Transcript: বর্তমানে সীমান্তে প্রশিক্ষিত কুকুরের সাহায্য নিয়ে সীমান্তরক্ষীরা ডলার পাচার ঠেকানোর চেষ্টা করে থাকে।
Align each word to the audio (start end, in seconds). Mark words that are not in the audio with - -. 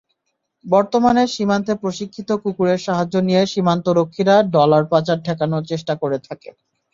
বর্তমানে 0.65 1.23
সীমান্তে 1.27 1.73
প্রশিক্ষিত 1.83 2.29
কুকুরের 2.43 2.79
সাহায্য 2.79 3.15
নিয়ে 3.27 3.41
সীমান্তরক্ষীরা 3.45 4.35
ডলার 4.55 4.83
পাচার 4.91 5.17
ঠেকানোর 5.25 5.63
চেষ্টা 5.71 5.93
করে 6.01 6.17
থাকে। 6.27 6.49